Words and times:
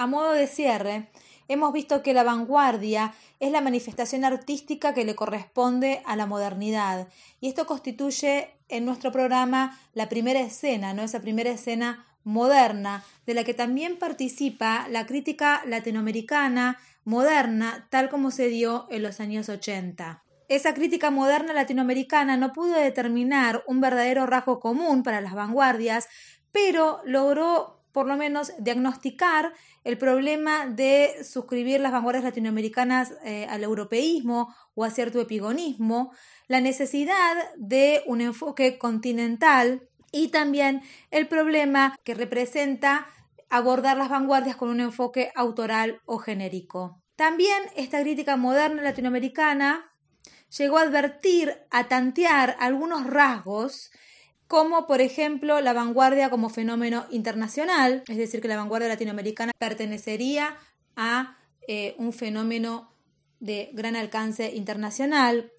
A 0.00 0.06
modo 0.06 0.32
de 0.32 0.46
cierre, 0.46 1.10
hemos 1.46 1.74
visto 1.74 2.02
que 2.02 2.14
la 2.14 2.22
vanguardia 2.22 3.12
es 3.38 3.52
la 3.52 3.60
manifestación 3.60 4.24
artística 4.24 4.94
que 4.94 5.04
le 5.04 5.14
corresponde 5.14 6.00
a 6.06 6.16
la 6.16 6.24
modernidad 6.24 7.08
y 7.38 7.48
esto 7.48 7.66
constituye 7.66 8.48
en 8.70 8.86
nuestro 8.86 9.12
programa 9.12 9.78
la 9.92 10.08
primera 10.08 10.40
escena, 10.40 10.94
¿no? 10.94 11.02
Esa 11.02 11.20
primera 11.20 11.50
escena 11.50 12.06
moderna, 12.24 13.04
de 13.26 13.34
la 13.34 13.44
que 13.44 13.52
también 13.52 13.98
participa 13.98 14.88
la 14.88 15.04
crítica 15.04 15.60
latinoamericana 15.66 16.78
moderna, 17.04 17.86
tal 17.90 18.08
como 18.08 18.30
se 18.30 18.48
dio 18.48 18.86
en 18.88 19.02
los 19.02 19.20
años 19.20 19.50
80. 19.50 20.24
Esa 20.48 20.72
crítica 20.72 21.10
moderna 21.10 21.52
latinoamericana 21.52 22.38
no 22.38 22.54
pudo 22.54 22.72
determinar 22.72 23.64
un 23.66 23.82
verdadero 23.82 24.24
rasgo 24.24 24.60
común 24.60 25.02
para 25.02 25.20
las 25.20 25.34
vanguardias, 25.34 26.08
pero 26.52 27.02
logró 27.04 27.79
por 27.92 28.06
lo 28.06 28.16
menos 28.16 28.52
diagnosticar 28.58 29.52
el 29.84 29.98
problema 29.98 30.66
de 30.66 31.24
suscribir 31.24 31.80
las 31.80 31.92
vanguardias 31.92 32.24
latinoamericanas 32.24 33.14
eh, 33.24 33.46
al 33.48 33.64
europeísmo 33.64 34.54
o 34.74 34.84
a 34.84 34.90
cierto 34.90 35.20
epigonismo, 35.20 36.12
la 36.48 36.60
necesidad 36.60 37.36
de 37.56 38.02
un 38.06 38.20
enfoque 38.20 38.78
continental 38.78 39.88
y 40.12 40.28
también 40.28 40.82
el 41.10 41.28
problema 41.28 41.96
que 42.04 42.14
representa 42.14 43.06
abordar 43.48 43.96
las 43.96 44.08
vanguardias 44.08 44.56
con 44.56 44.68
un 44.68 44.80
enfoque 44.80 45.32
autoral 45.34 46.00
o 46.04 46.18
genérico. 46.18 47.02
También 47.16 47.62
esta 47.76 48.00
crítica 48.00 48.36
moderna 48.36 48.82
latinoamericana 48.82 49.92
llegó 50.56 50.78
a 50.78 50.82
advertir, 50.82 51.54
a 51.70 51.88
tantear 51.88 52.56
algunos 52.58 53.06
rasgos 53.06 53.90
como 54.50 54.88
por 54.88 55.00
ejemplo 55.00 55.60
la 55.60 55.72
vanguardia 55.72 56.28
como 56.28 56.50
fenómeno 56.50 57.06
internacional, 57.12 58.02
es 58.08 58.16
decir, 58.16 58.40
que 58.40 58.48
la 58.48 58.56
vanguardia 58.56 58.88
latinoamericana 58.88 59.52
pertenecería 59.56 60.56
a 60.96 61.38
eh, 61.68 61.94
un 61.98 62.12
fenómeno 62.12 62.92
de 63.38 63.70
gran 63.74 63.94
alcance 63.94 64.52
internacional. 64.52 65.52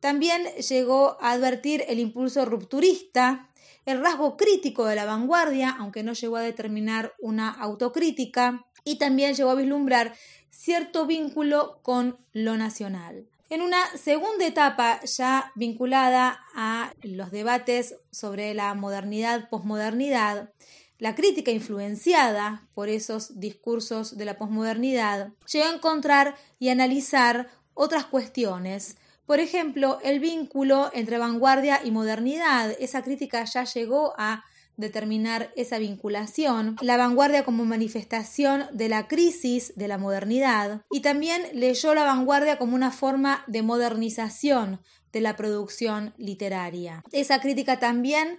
También 0.00 0.46
llegó 0.66 1.18
a 1.20 1.32
advertir 1.32 1.84
el 1.88 1.98
impulso 1.98 2.46
rupturista, 2.46 3.50
el 3.84 4.00
rasgo 4.00 4.38
crítico 4.38 4.86
de 4.86 4.96
la 4.96 5.04
vanguardia, 5.04 5.76
aunque 5.78 6.02
no 6.02 6.14
llegó 6.14 6.36
a 6.36 6.40
determinar 6.40 7.12
una 7.18 7.50
autocrítica, 7.50 8.64
y 8.82 8.96
también 8.96 9.34
llegó 9.34 9.50
a 9.50 9.56
vislumbrar 9.56 10.14
cierto 10.48 11.04
vínculo 11.04 11.80
con 11.82 12.16
lo 12.32 12.56
nacional. 12.56 13.28
En 13.50 13.62
una 13.62 13.86
segunda 13.96 14.46
etapa 14.46 15.00
ya 15.04 15.52
vinculada 15.54 16.44
a 16.54 16.92
los 17.02 17.30
debates 17.30 17.94
sobre 18.10 18.52
la 18.52 18.74
modernidad, 18.74 19.48
posmodernidad, 19.48 20.50
la 20.98 21.14
crítica 21.14 21.50
influenciada 21.50 22.68
por 22.74 22.90
esos 22.90 23.40
discursos 23.40 24.18
de 24.18 24.26
la 24.26 24.36
posmodernidad 24.36 25.32
llegó 25.50 25.66
a 25.66 25.74
encontrar 25.74 26.36
y 26.58 26.68
analizar 26.68 27.48
otras 27.72 28.04
cuestiones. 28.04 28.98
Por 29.24 29.40
ejemplo, 29.40 29.98
el 30.02 30.20
vínculo 30.20 30.90
entre 30.92 31.16
vanguardia 31.16 31.80
y 31.82 31.90
modernidad. 31.90 32.76
Esa 32.78 33.02
crítica 33.02 33.44
ya 33.44 33.64
llegó 33.64 34.12
a 34.18 34.44
determinar 34.78 35.52
esa 35.56 35.78
vinculación, 35.78 36.76
la 36.80 36.96
vanguardia 36.96 37.44
como 37.44 37.66
manifestación 37.66 38.64
de 38.72 38.88
la 38.88 39.08
crisis 39.08 39.74
de 39.76 39.88
la 39.88 39.98
modernidad 39.98 40.82
y 40.90 41.00
también 41.00 41.42
leyó 41.52 41.94
la 41.94 42.04
vanguardia 42.04 42.56
como 42.56 42.74
una 42.74 42.92
forma 42.92 43.44
de 43.46 43.62
modernización 43.62 44.80
de 45.12 45.20
la 45.20 45.36
producción 45.36 46.14
literaria. 46.16 47.02
Esa 47.12 47.40
crítica 47.40 47.78
también 47.78 48.38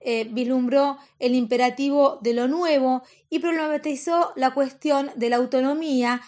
eh, 0.00 0.28
vislumbró 0.30 0.96
el 1.18 1.34
imperativo 1.34 2.18
de 2.22 2.34
lo 2.34 2.48
nuevo 2.48 3.02
y 3.28 3.40
problematizó 3.40 4.32
la 4.36 4.54
cuestión 4.54 5.10
de 5.16 5.28
la 5.28 5.36
autonomía 5.36 6.22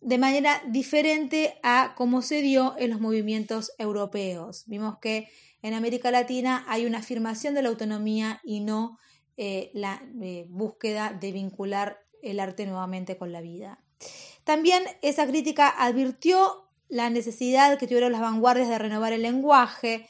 de 0.00 0.18
manera 0.18 0.62
diferente 0.66 1.58
a 1.62 1.94
cómo 1.96 2.22
se 2.22 2.42
dio 2.42 2.74
en 2.78 2.90
los 2.90 3.00
movimientos 3.00 3.72
europeos. 3.78 4.64
Vimos 4.66 4.98
que 4.98 5.28
en 5.62 5.74
América 5.74 6.10
Latina 6.10 6.64
hay 6.68 6.86
una 6.86 6.98
afirmación 6.98 7.54
de 7.54 7.62
la 7.62 7.68
autonomía 7.68 8.40
y 8.44 8.60
no 8.60 8.98
eh, 9.36 9.70
la 9.74 10.02
eh, 10.22 10.46
búsqueda 10.48 11.16
de 11.18 11.32
vincular 11.32 11.98
el 12.22 12.40
arte 12.40 12.66
nuevamente 12.66 13.16
con 13.16 13.32
la 13.32 13.40
vida. 13.40 13.82
También 14.44 14.82
esa 15.02 15.26
crítica 15.26 15.68
advirtió 15.68 16.68
la 16.88 17.10
necesidad 17.10 17.78
que 17.78 17.86
tuvieron 17.86 18.12
las 18.12 18.20
vanguardias 18.20 18.68
de 18.68 18.78
renovar 18.78 19.12
el 19.12 19.22
lenguaje 19.22 20.08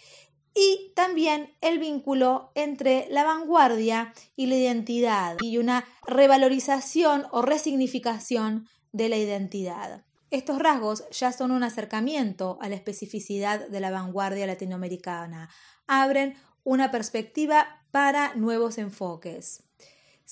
y 0.55 0.93
también 0.97 1.55
el 1.61 1.79
vínculo 1.79 2.51
entre 2.55 3.07
la 3.11 3.25
vanguardia 3.25 4.13
y 4.35 4.47
la 4.47 4.57
identidad 4.57 5.37
y 5.43 5.59
una 5.59 5.85
revalorización 6.07 7.27
o 7.31 7.43
resignificación 7.43 8.67
de 8.93 9.09
la 9.09 9.17
identidad. 9.17 10.05
Estos 10.31 10.59
rasgos 10.61 11.09
ya 11.11 11.33
son 11.33 11.51
un 11.51 11.65
acercamiento 11.65 12.59
a 12.61 12.69
la 12.69 12.77
especificidad 12.77 13.69
de 13.69 13.81
la 13.81 13.91
vanguardia 13.91 14.47
latinoamericana, 14.47 15.51
abren 15.87 16.37
una 16.63 16.91
perspectiva 16.91 17.83
para 17.91 18.35
nuevos 18.35 18.79
enfoques. 18.79 19.65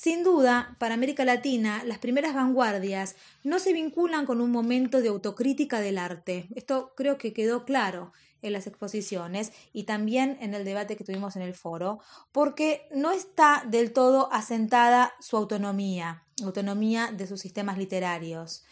Sin 0.00 0.22
duda, 0.22 0.76
para 0.78 0.94
América 0.94 1.24
Latina, 1.24 1.82
las 1.84 1.98
primeras 1.98 2.32
vanguardias 2.32 3.16
no 3.42 3.58
se 3.58 3.72
vinculan 3.72 4.26
con 4.26 4.40
un 4.40 4.52
momento 4.52 5.00
de 5.00 5.08
autocrítica 5.08 5.80
del 5.80 5.98
arte. 5.98 6.46
Esto 6.54 6.92
creo 6.96 7.18
que 7.18 7.32
quedó 7.32 7.64
claro 7.64 8.12
en 8.40 8.52
las 8.52 8.68
exposiciones 8.68 9.50
y 9.72 9.86
también 9.86 10.38
en 10.40 10.54
el 10.54 10.64
debate 10.64 10.96
que 10.96 11.02
tuvimos 11.02 11.34
en 11.34 11.42
el 11.42 11.52
foro, 11.52 11.98
porque 12.30 12.86
no 12.94 13.10
está 13.10 13.64
del 13.66 13.92
todo 13.92 14.32
asentada 14.32 15.14
su 15.18 15.36
autonomía, 15.36 16.22
autonomía 16.44 17.10
de 17.10 17.26
sus 17.26 17.40
sistemas 17.40 17.76
literarios. 17.76 18.64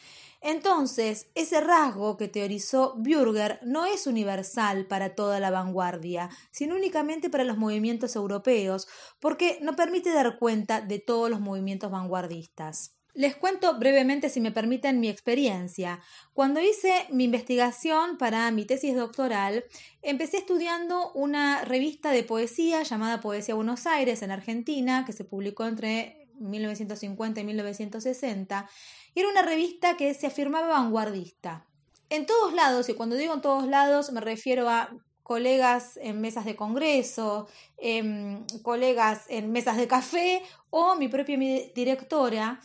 Entonces, 0.49 1.33
ese 1.35 1.61
rasgo 1.61 2.17
que 2.17 2.29
teorizó 2.29 2.95
Bürger 2.99 3.59
no 3.65 3.85
es 3.85 4.07
universal 4.07 4.87
para 4.87 5.17
toda 5.17 5.41
la 5.41 5.51
vanguardia, 5.51 6.31
sino 6.53 6.77
únicamente 6.77 7.29
para 7.29 7.43
los 7.43 7.59
movimientos 7.59 8.15
europeos, 8.15 8.87
porque 9.19 9.59
no 9.61 9.75
permite 9.75 10.13
dar 10.13 10.39
cuenta 10.39 10.81
de 10.81 11.01
todos 11.01 11.29
los 11.31 11.41
movimientos 11.41 11.91
vanguardistas. 11.91 12.95
Les 13.13 13.35
cuento 13.35 13.77
brevemente, 13.81 14.29
si 14.29 14.41
me 14.41 14.53
permiten, 14.53 15.01
mi 15.01 15.09
experiencia. 15.09 16.01
Cuando 16.33 16.61
hice 16.61 17.09
mi 17.11 17.25
investigación 17.25 18.17
para 18.17 18.49
mi 18.53 18.65
tesis 18.67 18.95
doctoral, 18.95 19.65
empecé 20.01 20.37
estudiando 20.37 21.11
una 21.15 21.65
revista 21.65 22.13
de 22.13 22.23
poesía 22.23 22.85
llamada 22.85 23.21
Poesía 23.21 23.57
Buenos 23.57 23.85
Aires 23.89 24.23
en 24.23 24.31
Argentina, 24.31 25.05
que 25.05 25.13
se 25.13 25.25
publicó 25.25 25.65
entre 25.65 26.26
1950 26.39 27.41
y 27.41 27.45
1960, 27.45 28.69
y 29.15 29.21
era 29.21 29.29
una 29.29 29.43
revista 29.43 29.97
que 29.97 30.13
se 30.15 30.27
afirmaba 30.27 30.69
vanguardista. 30.69 31.67
En 32.09 32.27
todos 32.27 32.53
lados, 32.53 32.89
y 32.89 32.95
cuando 32.95 33.17
digo 33.17 33.35
en 33.35 33.41
todos 33.41 33.67
lados 33.67 34.13
me 34.13 34.21
refiero 34.21 34.69
a 34.69 34.91
colegas 35.23 35.99
en 36.01 36.21
mesas 36.21 36.45
de 36.45 36.55
congreso, 36.55 37.49
colegas 38.63 39.25
en 39.29 39.51
mesas 39.51 39.77
de 39.77 39.89
café 39.89 40.43
o 40.71 40.95
mi 40.95 41.09
propia 41.09 41.37
directora, 41.75 42.61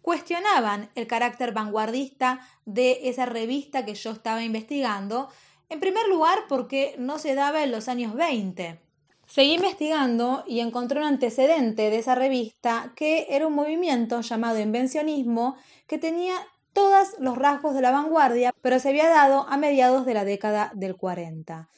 cuestionaban 0.00 0.90
el 0.94 1.06
carácter 1.06 1.52
vanguardista 1.52 2.40
de 2.64 3.10
esa 3.10 3.26
revista 3.26 3.84
que 3.84 3.94
yo 3.94 4.12
estaba 4.12 4.42
investigando, 4.42 5.28
en 5.68 5.80
primer 5.80 6.08
lugar 6.08 6.38
porque 6.48 6.94
no 6.98 7.18
se 7.18 7.34
daba 7.34 7.62
en 7.62 7.72
los 7.72 7.88
años 7.88 8.14
20. 8.14 8.87
Seguí 9.28 9.54
investigando 9.54 10.42
y 10.46 10.60
encontré 10.60 10.98
un 11.00 11.04
antecedente 11.04 11.90
de 11.90 11.98
esa 11.98 12.14
revista 12.14 12.94
que 12.96 13.26
era 13.28 13.46
un 13.46 13.52
movimiento 13.52 14.22
llamado 14.22 14.58
invencionismo 14.58 15.56
que 15.86 15.98
tenía 15.98 16.34
todos 16.72 17.08
los 17.18 17.36
rasgos 17.36 17.74
de 17.74 17.82
la 17.82 17.90
vanguardia, 17.90 18.54
pero 18.62 18.78
se 18.78 18.88
había 18.88 19.10
dado 19.10 19.46
a 19.46 19.58
mediados 19.58 20.06
de 20.06 20.14
la 20.14 20.24
década 20.24 20.72
del 20.74 20.96
40. 20.96 21.68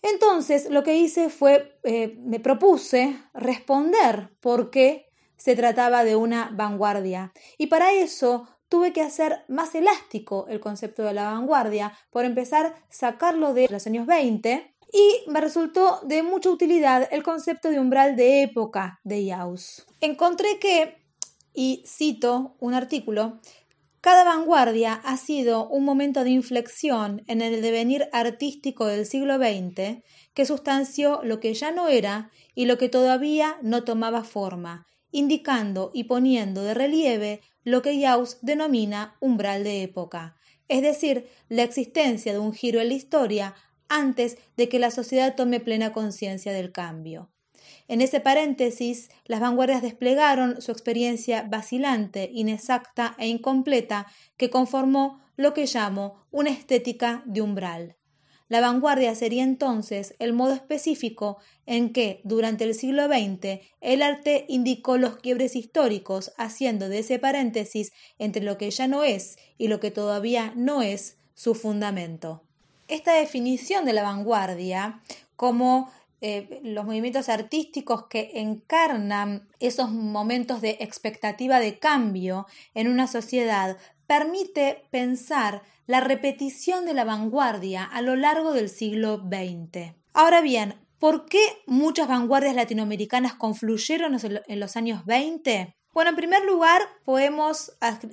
Entonces 0.00 0.70
lo 0.70 0.82
que 0.82 0.96
hice 0.96 1.28
fue, 1.28 1.78
eh, 1.82 2.16
me 2.20 2.40
propuse 2.40 3.14
responder 3.34 4.30
por 4.40 4.70
qué 4.70 5.10
se 5.36 5.54
trataba 5.54 6.02
de 6.02 6.16
una 6.16 6.50
vanguardia. 6.54 7.30
Y 7.58 7.66
para 7.66 7.92
eso 7.92 8.48
tuve 8.70 8.94
que 8.94 9.02
hacer 9.02 9.44
más 9.48 9.74
elástico 9.74 10.46
el 10.48 10.60
concepto 10.60 11.02
de 11.02 11.12
la 11.12 11.24
vanguardia, 11.24 11.92
por 12.08 12.24
empezar 12.24 12.74
sacarlo 12.88 13.52
de 13.52 13.68
los 13.68 13.86
años 13.86 14.06
20 14.06 14.75
y 14.96 15.30
me 15.30 15.42
resultó 15.42 16.00
de 16.04 16.22
mucha 16.22 16.48
utilidad 16.48 17.06
el 17.10 17.22
concepto 17.22 17.70
de 17.70 17.78
umbral 17.78 18.16
de 18.16 18.42
época 18.42 18.98
de 19.04 19.28
Jauss. 19.28 19.86
Encontré 20.00 20.58
que, 20.58 20.96
y 21.52 21.84
cito 21.86 22.56
un 22.60 22.72
artículo, 22.72 23.38
cada 24.00 24.24
vanguardia 24.24 24.94
ha 24.94 25.18
sido 25.18 25.68
un 25.68 25.84
momento 25.84 26.24
de 26.24 26.30
inflexión 26.30 27.22
en 27.26 27.42
el 27.42 27.60
devenir 27.60 28.08
artístico 28.12 28.86
del 28.86 29.04
siglo 29.04 29.36
XX 29.36 30.02
que 30.32 30.46
sustanció 30.46 31.20
lo 31.22 31.40
que 31.40 31.52
ya 31.52 31.72
no 31.72 31.88
era 31.88 32.30
y 32.54 32.64
lo 32.64 32.78
que 32.78 32.88
todavía 32.88 33.58
no 33.60 33.84
tomaba 33.84 34.24
forma, 34.24 34.86
indicando 35.10 35.90
y 35.92 36.04
poniendo 36.04 36.62
de 36.62 36.72
relieve 36.72 37.42
lo 37.64 37.82
que 37.82 38.00
Jauss 38.00 38.38
denomina 38.40 39.16
umbral 39.20 39.62
de 39.62 39.82
época, 39.82 40.36
es 40.68 40.80
decir, 40.80 41.28
la 41.50 41.64
existencia 41.64 42.32
de 42.32 42.38
un 42.38 42.54
giro 42.54 42.80
en 42.80 42.88
la 42.88 42.94
historia 42.94 43.54
antes 43.88 44.38
de 44.56 44.68
que 44.68 44.78
la 44.78 44.90
sociedad 44.90 45.34
tome 45.34 45.60
plena 45.60 45.92
conciencia 45.92 46.52
del 46.52 46.72
cambio. 46.72 47.30
En 47.88 48.00
ese 48.00 48.20
paréntesis, 48.20 49.10
las 49.24 49.40
vanguardias 49.40 49.82
desplegaron 49.82 50.60
su 50.60 50.72
experiencia 50.72 51.46
vacilante, 51.48 52.30
inexacta 52.32 53.14
e 53.18 53.28
incompleta 53.28 54.06
que 54.36 54.50
conformó 54.50 55.20
lo 55.36 55.54
que 55.54 55.66
llamo 55.66 56.26
una 56.30 56.50
estética 56.50 57.22
de 57.26 57.42
umbral. 57.42 57.96
La 58.48 58.60
vanguardia 58.60 59.14
sería 59.16 59.42
entonces 59.42 60.14
el 60.20 60.32
modo 60.32 60.54
específico 60.54 61.38
en 61.66 61.92
que, 61.92 62.20
durante 62.22 62.62
el 62.62 62.74
siglo 62.74 63.06
XX, 63.06 63.60
el 63.80 64.02
arte 64.02 64.46
indicó 64.48 64.98
los 64.98 65.16
quiebres 65.16 65.56
históricos, 65.56 66.32
haciendo 66.38 66.88
de 66.88 67.00
ese 67.00 67.18
paréntesis 67.18 67.92
entre 68.18 68.42
lo 68.42 68.56
que 68.56 68.70
ya 68.70 68.86
no 68.86 69.02
es 69.02 69.36
y 69.58 69.66
lo 69.66 69.80
que 69.80 69.90
todavía 69.90 70.52
no 70.54 70.82
es 70.82 71.18
su 71.34 71.56
fundamento. 71.56 72.44
Esta 72.88 73.14
definición 73.14 73.84
de 73.84 73.92
la 73.92 74.02
vanguardia 74.02 75.00
como 75.34 75.90
eh, 76.20 76.60
los 76.62 76.84
movimientos 76.84 77.28
artísticos 77.28 78.06
que 78.06 78.32
encarnan 78.34 79.48
esos 79.60 79.90
momentos 79.90 80.60
de 80.60 80.78
expectativa 80.80 81.60
de 81.60 81.78
cambio 81.78 82.46
en 82.74 82.88
una 82.88 83.06
sociedad 83.06 83.76
permite 84.06 84.84
pensar 84.90 85.62
la 85.86 86.00
repetición 86.00 86.86
de 86.86 86.94
la 86.94 87.04
vanguardia 87.04 87.84
a 87.84 88.00
lo 88.02 88.16
largo 88.16 88.52
del 88.52 88.68
siglo 88.70 89.18
XX. 89.18 89.94
Ahora 90.14 90.40
bien, 90.40 90.76
¿por 90.98 91.26
qué 91.26 91.40
muchas 91.66 92.08
vanguardias 92.08 92.54
latinoamericanas 92.54 93.34
confluyeron 93.34 94.16
en 94.46 94.60
los 94.60 94.76
años 94.76 95.04
20? 95.04 95.76
Bueno, 95.92 96.10
en 96.10 96.16
primer 96.16 96.44
lugar, 96.44 96.82
podemos 97.04 97.72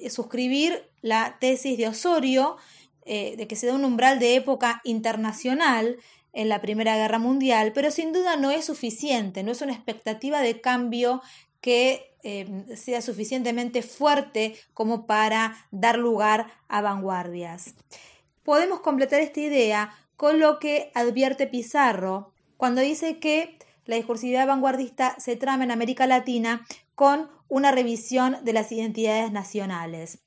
suscribir 0.09 0.89
la 1.01 1.37
tesis 1.39 1.77
de 1.77 1.87
Osorio 1.87 2.57
eh, 3.05 3.35
de 3.37 3.47
que 3.47 3.55
se 3.55 3.67
da 3.67 3.73
un 3.73 3.85
umbral 3.85 4.19
de 4.19 4.35
época 4.35 4.81
internacional 4.83 5.97
en 6.33 6.49
la 6.49 6.61
Primera 6.61 6.97
Guerra 6.97 7.19
Mundial, 7.19 7.71
pero 7.73 7.91
sin 7.91 8.11
duda 8.11 8.35
no 8.35 8.51
es 8.51 8.65
suficiente, 8.65 9.43
no 9.43 9.51
es 9.51 9.61
una 9.61 9.73
expectativa 9.73 10.41
de 10.41 10.61
cambio 10.61 11.21
que 11.61 12.13
eh, 12.23 12.65
sea 12.75 13.01
suficientemente 13.01 13.81
fuerte 13.81 14.55
como 14.73 15.05
para 15.05 15.67
dar 15.71 15.97
lugar 15.97 16.47
a 16.67 16.81
vanguardias. 16.81 17.75
Podemos 18.43 18.81
completar 18.81 19.21
esta 19.21 19.39
idea 19.39 19.95
con 20.17 20.39
lo 20.39 20.59
que 20.59 20.91
advierte 20.95 21.47
Pizarro 21.47 22.33
cuando 22.57 22.81
dice 22.81 23.19
que 23.19 23.57
la 23.85 23.95
discursividad 23.95 24.47
vanguardista 24.47 25.15
se 25.19 25.35
trama 25.35 25.65
en 25.65 25.71
América 25.71 26.07
Latina 26.07 26.65
con 26.95 27.29
una 27.49 27.71
revisión 27.71 28.37
de 28.43 28.53
las 28.53 28.71
identidades 28.71 29.31
nacionales. 29.31 30.19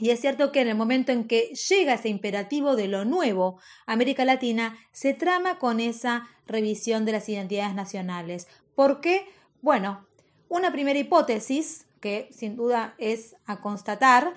Y 0.00 0.10
es 0.10 0.20
cierto 0.20 0.52
que 0.52 0.60
en 0.60 0.68
el 0.68 0.76
momento 0.76 1.12
en 1.12 1.26
que 1.26 1.52
llega 1.68 1.94
ese 1.94 2.08
imperativo 2.08 2.76
de 2.76 2.88
lo 2.88 3.04
nuevo, 3.04 3.60
América 3.86 4.24
Latina 4.24 4.78
se 4.92 5.12
trama 5.12 5.58
con 5.58 5.80
esa 5.80 6.28
revisión 6.46 7.04
de 7.04 7.12
las 7.12 7.28
identidades 7.28 7.74
nacionales. 7.74 8.46
¿Por 8.74 9.00
qué? 9.00 9.26
Bueno, 9.60 10.06
una 10.48 10.70
primera 10.72 10.98
hipótesis, 10.98 11.86
que 12.00 12.28
sin 12.30 12.56
duda 12.56 12.94
es 12.98 13.34
a 13.46 13.60
constatar, 13.60 14.34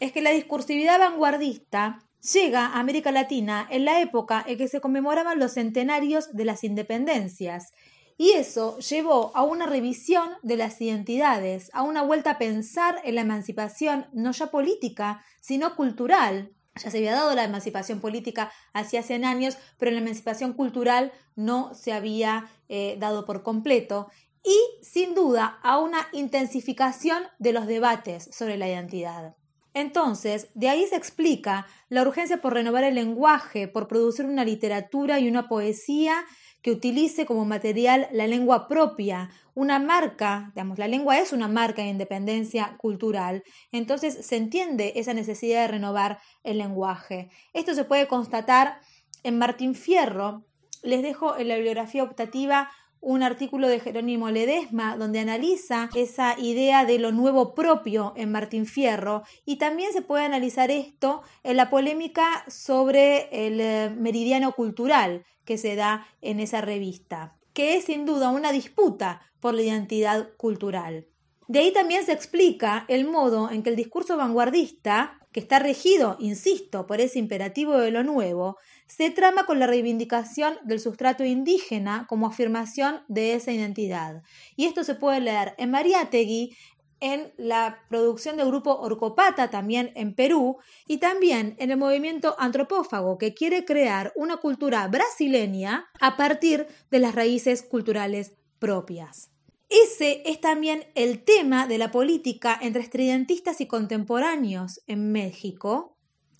es 0.00 0.12
que 0.12 0.22
la 0.22 0.30
discursividad 0.30 0.98
vanguardista 0.98 2.00
llega 2.34 2.66
a 2.66 2.78
América 2.78 3.10
Latina 3.10 3.66
en 3.70 3.86
la 3.86 4.00
época 4.00 4.44
en 4.46 4.58
que 4.58 4.68
se 4.68 4.80
conmemoraban 4.80 5.38
los 5.38 5.52
centenarios 5.52 6.34
de 6.34 6.44
las 6.44 6.62
independencias. 6.62 7.72
Y 8.20 8.32
eso 8.32 8.78
llevó 8.80 9.32
a 9.34 9.42
una 9.44 9.64
revisión 9.64 10.28
de 10.42 10.58
las 10.58 10.78
identidades, 10.82 11.70
a 11.72 11.82
una 11.82 12.02
vuelta 12.02 12.32
a 12.32 12.38
pensar 12.38 13.00
en 13.02 13.14
la 13.14 13.22
emancipación 13.22 14.08
no 14.12 14.32
ya 14.32 14.50
política, 14.50 15.24
sino 15.40 15.74
cultural. 15.74 16.52
Ya 16.76 16.90
se 16.90 16.98
había 16.98 17.14
dado 17.14 17.34
la 17.34 17.44
emancipación 17.44 17.98
política 17.98 18.52
hacía 18.74 19.02
100 19.02 19.24
años, 19.24 19.56
pero 19.78 19.90
la 19.90 20.00
emancipación 20.00 20.52
cultural 20.52 21.12
no 21.34 21.72
se 21.72 21.94
había 21.94 22.50
eh, 22.68 22.96
dado 22.98 23.24
por 23.24 23.42
completo 23.42 24.10
y, 24.44 24.58
sin 24.82 25.14
duda, 25.14 25.58
a 25.62 25.78
una 25.78 26.06
intensificación 26.12 27.22
de 27.38 27.54
los 27.54 27.66
debates 27.66 28.28
sobre 28.34 28.58
la 28.58 28.68
identidad. 28.68 29.34
Entonces, 29.72 30.48
de 30.54 30.68
ahí 30.68 30.86
se 30.86 30.96
explica 30.96 31.66
la 31.88 32.02
urgencia 32.02 32.42
por 32.42 32.52
renovar 32.52 32.84
el 32.84 32.96
lenguaje, 32.96 33.66
por 33.66 33.88
producir 33.88 34.26
una 34.26 34.44
literatura 34.44 35.20
y 35.20 35.28
una 35.28 35.48
poesía 35.48 36.26
que 36.62 36.70
utilice 36.70 37.26
como 37.26 37.44
material 37.44 38.08
la 38.12 38.26
lengua 38.26 38.68
propia, 38.68 39.30
una 39.54 39.78
marca, 39.78 40.52
digamos, 40.54 40.78
la 40.78 40.88
lengua 40.88 41.18
es 41.18 41.32
una 41.32 41.48
marca 41.48 41.82
de 41.82 41.88
independencia 41.88 42.76
cultural, 42.78 43.42
entonces 43.72 44.26
se 44.26 44.36
entiende 44.36 44.92
esa 44.96 45.14
necesidad 45.14 45.62
de 45.62 45.68
renovar 45.68 46.20
el 46.44 46.58
lenguaje. 46.58 47.30
Esto 47.52 47.74
se 47.74 47.84
puede 47.84 48.08
constatar 48.08 48.80
en 49.22 49.38
Martín 49.38 49.74
Fierro, 49.74 50.44
les 50.82 51.02
dejo 51.02 51.36
en 51.36 51.48
la 51.48 51.56
bibliografía 51.56 52.02
optativa 52.02 52.70
un 53.00 53.22
artículo 53.22 53.68
de 53.68 53.80
Jerónimo 53.80 54.30
Ledesma 54.30 54.96
donde 54.96 55.20
analiza 55.20 55.88
esa 55.94 56.38
idea 56.38 56.84
de 56.84 56.98
lo 56.98 57.12
nuevo 57.12 57.54
propio 57.54 58.12
en 58.16 58.30
Martín 58.30 58.66
Fierro 58.66 59.22
y 59.44 59.56
también 59.56 59.92
se 59.92 60.02
puede 60.02 60.24
analizar 60.24 60.70
esto 60.70 61.22
en 61.42 61.56
la 61.56 61.70
polémica 61.70 62.44
sobre 62.48 63.46
el 63.46 63.60
eh, 63.60 63.90
meridiano 63.96 64.52
cultural 64.52 65.24
que 65.44 65.58
se 65.58 65.76
da 65.76 66.06
en 66.20 66.40
esa 66.40 66.60
revista, 66.60 67.36
que 67.52 67.76
es 67.76 67.84
sin 67.84 68.04
duda 68.04 68.30
una 68.30 68.52
disputa 68.52 69.22
por 69.40 69.54
la 69.54 69.62
identidad 69.62 70.30
cultural. 70.36 71.06
De 71.48 71.58
ahí 71.58 71.72
también 71.72 72.04
se 72.04 72.12
explica 72.12 72.84
el 72.86 73.08
modo 73.08 73.50
en 73.50 73.62
que 73.62 73.70
el 73.70 73.76
discurso 73.76 74.16
vanguardista 74.16 75.19
que 75.32 75.40
está 75.40 75.58
regido, 75.58 76.16
insisto, 76.18 76.86
por 76.86 77.00
ese 77.00 77.18
imperativo 77.18 77.78
de 77.78 77.90
lo 77.90 78.02
nuevo, 78.02 78.56
se 78.86 79.10
trama 79.10 79.46
con 79.46 79.58
la 79.58 79.66
reivindicación 79.66 80.58
del 80.64 80.80
sustrato 80.80 81.24
indígena 81.24 82.06
como 82.08 82.26
afirmación 82.26 83.02
de 83.08 83.34
esa 83.34 83.52
identidad. 83.52 84.22
Y 84.56 84.66
esto 84.66 84.82
se 84.82 84.94
puede 84.94 85.20
leer 85.20 85.54
en 85.58 85.70
Mariátegui, 85.70 86.56
en 87.00 87.32
la 87.38 87.78
producción 87.88 88.36
del 88.36 88.48
grupo 88.48 88.76
Orcopata 88.76 89.48
también 89.48 89.90
en 89.94 90.14
Perú 90.14 90.58
y 90.86 90.98
también 90.98 91.56
en 91.58 91.70
el 91.70 91.78
movimiento 91.78 92.36
antropófago 92.38 93.16
que 93.16 93.32
quiere 93.32 93.64
crear 93.64 94.12
una 94.16 94.36
cultura 94.36 94.86
brasileña 94.88 95.88
a 95.98 96.16
partir 96.16 96.66
de 96.90 96.98
las 96.98 97.14
raíces 97.14 97.62
culturales 97.62 98.36
propias. 98.58 99.30
Ese 99.70 100.22
es 100.26 100.40
también 100.40 100.84
el 100.96 101.22
tema 101.22 101.68
de 101.68 101.78
la 101.78 101.92
política 101.92 102.58
entre 102.60 102.82
estridentistas 102.82 103.60
y 103.60 103.66
contemporáneos 103.66 104.82
en 104.88 105.12
México, 105.12 105.96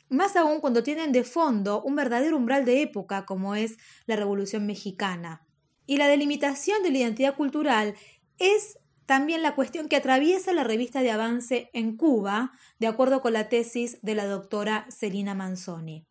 más 0.08 0.34
aún 0.34 0.58
cuando 0.58 0.82
tienen 0.82 1.12
de 1.12 1.22
fondo 1.22 1.80
un 1.80 1.94
verdadero 1.94 2.36
umbral 2.36 2.64
de 2.64 2.82
época 2.82 3.24
como 3.26 3.54
es 3.54 3.78
la 4.06 4.16
Revolución 4.16 4.66
Mexicana. 4.66 5.46
Y 5.86 5.96
la 5.96 6.08
delimitación 6.08 6.82
de 6.82 6.90
la 6.90 6.98
identidad 6.98 7.36
cultural 7.36 7.94
es 8.38 8.80
también 9.06 9.42
la 9.42 9.54
cuestión 9.54 9.88
que 9.88 9.96
atraviesa 9.96 10.52
la 10.52 10.64
revista 10.64 11.00
de 11.00 11.12
avance 11.12 11.70
en 11.72 11.96
Cuba, 11.96 12.50
de 12.80 12.88
acuerdo 12.88 13.20
con 13.20 13.32
la 13.32 13.48
tesis 13.48 13.98
de 14.02 14.16
la 14.16 14.26
doctora 14.26 14.86
Celina 14.90 15.34
Manzoni. 15.34 16.09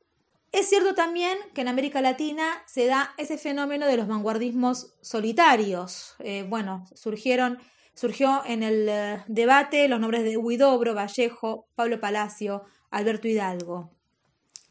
Es 0.51 0.67
cierto 0.67 0.95
también 0.95 1.37
que 1.53 1.61
en 1.61 1.67
América 1.67 2.01
Latina 2.01 2.63
se 2.65 2.87
da 2.87 3.13
ese 3.17 3.37
fenómeno 3.37 3.85
de 3.85 3.97
los 3.97 4.07
vanguardismos 4.07 4.95
solitarios. 5.01 6.15
Eh, 6.19 6.43
bueno, 6.49 6.85
surgieron, 6.95 7.59
surgió 7.93 8.41
en 8.45 8.63
el 8.63 8.89
eh, 8.89 9.23
debate 9.27 9.87
los 9.87 9.99
nombres 9.99 10.23
de 10.23 10.37
Huidobro, 10.37 10.95
Vallejo, 10.95 11.67
Pablo 11.75 11.99
Palacio, 11.99 12.63
Alberto 12.89 13.27
Hidalgo. 13.27 13.91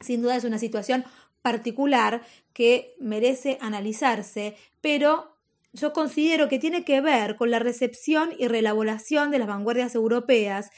Sin 0.01 0.21
duda 0.21 0.35
es 0.35 0.45
una 0.45 0.59
situación 0.59 1.05
particular 1.43 2.23
que 2.53 2.97
merece 2.99 3.59
analizarse, 3.61 4.57
pero 4.81 5.37
yo 5.73 5.93
considero 5.93 6.49
que 6.49 6.59
tiene 6.59 6.85
que 6.85 7.01
ver 7.01 7.37
con 7.37 7.53
la 7.53 7.61
recepción 7.61 8.31
y 8.37 8.49
reelaboración 8.49 9.31
de 9.31 9.39
las 9.39 9.49
vanguardias 9.49 9.95
europeas 9.95 10.71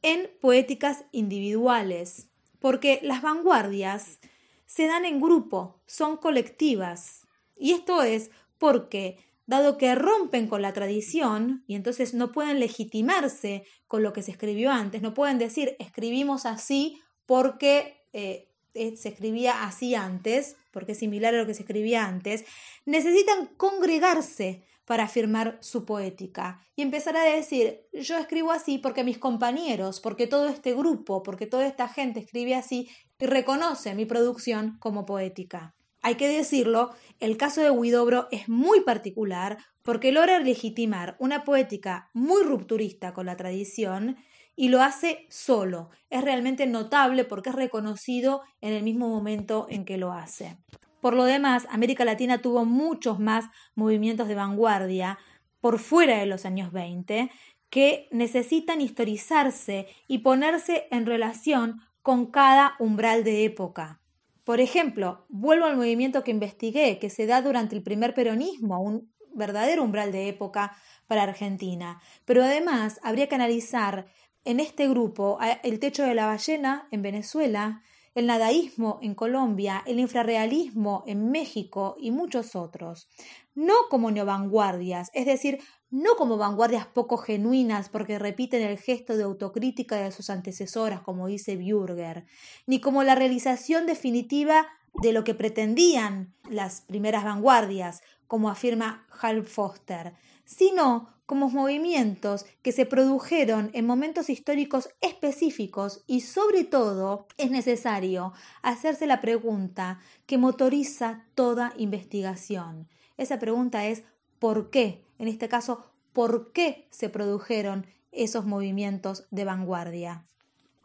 en 0.00 0.30
poéticas 0.40 1.04
individuales, 1.12 2.29
porque 2.60 3.00
las 3.02 3.22
vanguardias 3.22 4.20
se 4.66 4.86
dan 4.86 5.04
en 5.04 5.20
grupo, 5.20 5.80
son 5.86 6.16
colectivas. 6.16 7.26
Y 7.56 7.72
esto 7.72 8.02
es 8.02 8.30
porque, 8.58 9.18
dado 9.46 9.78
que 9.78 9.94
rompen 9.96 10.46
con 10.46 10.62
la 10.62 10.72
tradición 10.72 11.64
y 11.66 11.74
entonces 11.74 12.14
no 12.14 12.30
pueden 12.30 12.60
legitimarse 12.60 13.64
con 13.88 14.02
lo 14.02 14.12
que 14.12 14.22
se 14.22 14.30
escribió 14.30 14.70
antes, 14.70 15.02
no 15.02 15.12
pueden 15.12 15.38
decir 15.38 15.74
escribimos 15.80 16.46
así 16.46 17.00
porque 17.26 18.04
eh, 18.12 18.48
eh, 18.74 18.96
se 18.96 19.08
escribía 19.08 19.64
así 19.64 19.96
antes, 19.96 20.56
porque 20.70 20.92
es 20.92 20.98
similar 20.98 21.34
a 21.34 21.38
lo 21.38 21.46
que 21.46 21.54
se 21.54 21.62
escribía 21.62 22.06
antes, 22.06 22.44
necesitan 22.84 23.46
congregarse 23.56 24.64
para 24.90 25.04
afirmar 25.04 25.56
su 25.60 25.84
poética 25.84 26.66
y 26.74 26.82
empezar 26.82 27.16
a 27.16 27.22
decir, 27.22 27.86
yo 27.92 28.18
escribo 28.18 28.50
así 28.50 28.78
porque 28.78 29.04
mis 29.04 29.18
compañeros, 29.18 30.00
porque 30.00 30.26
todo 30.26 30.48
este 30.48 30.74
grupo, 30.74 31.22
porque 31.22 31.46
toda 31.46 31.64
esta 31.64 31.86
gente 31.86 32.18
escribe 32.18 32.56
así 32.56 32.90
y 33.20 33.26
reconoce 33.26 33.94
mi 33.94 34.04
producción 34.04 34.78
como 34.80 35.06
poética. 35.06 35.76
Hay 36.02 36.16
que 36.16 36.26
decirlo, 36.26 36.90
el 37.20 37.36
caso 37.36 37.60
de 37.60 37.70
Huidobro 37.70 38.26
es 38.32 38.48
muy 38.48 38.80
particular 38.80 39.58
porque 39.82 40.10
logra 40.10 40.40
legitimar 40.40 41.14
una 41.20 41.44
poética 41.44 42.10
muy 42.12 42.42
rupturista 42.42 43.14
con 43.14 43.26
la 43.26 43.36
tradición 43.36 44.16
y 44.56 44.70
lo 44.70 44.82
hace 44.82 45.24
solo. 45.28 45.90
Es 46.08 46.24
realmente 46.24 46.66
notable 46.66 47.24
porque 47.24 47.50
es 47.50 47.54
reconocido 47.54 48.42
en 48.60 48.72
el 48.72 48.82
mismo 48.82 49.08
momento 49.08 49.68
en 49.70 49.84
que 49.84 49.98
lo 49.98 50.10
hace. 50.10 50.58
Por 51.00 51.14
lo 51.14 51.24
demás, 51.24 51.66
América 51.70 52.04
Latina 52.04 52.38
tuvo 52.38 52.64
muchos 52.64 53.18
más 53.18 53.46
movimientos 53.74 54.28
de 54.28 54.34
vanguardia 54.34 55.18
por 55.60 55.78
fuera 55.78 56.18
de 56.18 56.26
los 56.26 56.44
años 56.44 56.72
20 56.72 57.30
que 57.70 58.08
necesitan 58.10 58.80
historizarse 58.80 59.86
y 60.08 60.18
ponerse 60.18 60.88
en 60.90 61.06
relación 61.06 61.80
con 62.02 62.26
cada 62.26 62.74
umbral 62.78 63.24
de 63.24 63.44
época. 63.44 64.00
Por 64.44 64.60
ejemplo, 64.60 65.26
vuelvo 65.28 65.66
al 65.66 65.76
movimiento 65.76 66.24
que 66.24 66.32
investigué, 66.32 66.98
que 66.98 67.10
se 67.10 67.26
da 67.26 67.40
durante 67.40 67.76
el 67.76 67.82
primer 67.82 68.14
peronismo, 68.14 68.82
un 68.82 69.12
verdadero 69.32 69.84
umbral 69.84 70.10
de 70.10 70.28
época 70.28 70.76
para 71.06 71.22
Argentina. 71.22 72.00
Pero 72.24 72.42
además 72.42 72.98
habría 73.02 73.28
que 73.28 73.36
analizar 73.36 74.06
en 74.44 74.58
este 74.58 74.88
grupo 74.88 75.38
el 75.62 75.78
techo 75.78 76.02
de 76.02 76.14
la 76.14 76.26
ballena 76.26 76.88
en 76.90 77.02
Venezuela, 77.02 77.82
el 78.14 78.26
nadaísmo 78.26 78.98
en 79.02 79.14
Colombia, 79.14 79.82
el 79.86 79.98
infrarrealismo 79.98 81.04
en 81.06 81.30
México 81.30 81.96
y 81.98 82.10
muchos 82.10 82.56
otros. 82.56 83.08
No 83.54 83.74
como 83.88 84.10
neovanguardias, 84.10 85.10
es 85.14 85.26
decir, 85.26 85.58
no 85.90 86.14
como 86.16 86.36
vanguardias 86.36 86.86
poco 86.86 87.16
genuinas 87.16 87.88
porque 87.88 88.18
repiten 88.18 88.62
el 88.62 88.78
gesto 88.78 89.16
de 89.16 89.24
autocrítica 89.24 89.96
de 89.96 90.12
sus 90.12 90.30
antecesoras, 90.30 91.02
como 91.02 91.26
dice 91.26 91.56
Bürger, 91.56 92.26
ni 92.66 92.80
como 92.80 93.02
la 93.02 93.14
realización 93.14 93.86
definitiva 93.86 94.66
de 95.02 95.12
lo 95.12 95.24
que 95.24 95.34
pretendían 95.34 96.34
las 96.48 96.82
primeras 96.82 97.24
vanguardias, 97.24 98.02
como 98.30 98.48
afirma 98.48 99.08
Hal 99.20 99.42
Foster, 99.42 100.14
sino 100.44 101.08
como 101.26 101.50
movimientos 101.50 102.46
que 102.62 102.70
se 102.70 102.86
produjeron 102.86 103.70
en 103.72 103.84
momentos 103.86 104.30
históricos 104.30 104.88
específicos 105.00 106.04
y 106.06 106.20
sobre 106.20 106.62
todo 106.62 107.26
es 107.38 107.50
necesario 107.50 108.32
hacerse 108.62 109.08
la 109.08 109.20
pregunta 109.20 109.98
que 110.26 110.38
motoriza 110.38 111.24
toda 111.34 111.74
investigación. 111.76 112.88
Esa 113.16 113.40
pregunta 113.40 113.86
es 113.86 114.04
¿por 114.38 114.70
qué? 114.70 115.04
En 115.18 115.26
este 115.26 115.48
caso, 115.48 115.84
¿por 116.12 116.52
qué 116.52 116.86
se 116.90 117.08
produjeron 117.08 117.84
esos 118.12 118.46
movimientos 118.46 119.26
de 119.32 119.44
vanguardia? 119.44 120.24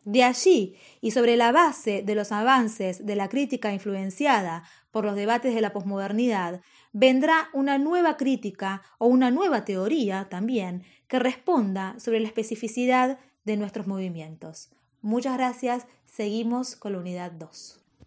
De 0.06 0.24
allí, 0.24 0.76
y 1.02 1.12
sobre 1.12 1.36
la 1.36 1.52
base 1.52 2.04
de 2.04 2.14
los 2.14 2.32
avances 2.32 3.06
de 3.08 3.16
la 3.16 3.28
crítica 3.28 3.74
influenciada 3.74 4.64
por 4.92 5.04
los 5.04 5.16
debates 5.16 5.56
de 5.56 5.62
la 5.62 5.74
posmodernidad, 5.74 6.62
vendrá 6.94 7.50
una 7.54 7.80
nueva 7.80 8.16
crítica 8.16 8.84
o 9.00 9.08
una 9.08 9.32
nueva 9.32 9.66
teoría 9.66 10.28
también 10.30 10.84
que 11.08 11.18
responda 11.18 12.00
sobre 12.00 12.20
la 12.20 12.28
especificidad 12.28 13.20
de 13.46 13.58
nuestros 13.58 13.88
movimientos. 13.88 14.70
Muchas 15.02 15.38
gracias, 15.38 15.88
seguimos 16.06 16.76
con 16.76 16.94
la 16.94 17.00
unidad 17.00 17.32
2. 17.32 17.85